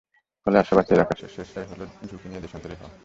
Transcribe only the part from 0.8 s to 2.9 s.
রাখার শেষ চেষ্টাই হলো ঝুঁকি নিয়ে দেশান্তরি